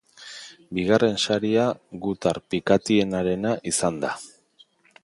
[0.77, 1.67] Bigarren saria
[2.07, 4.15] gutar pikatienarena izan da.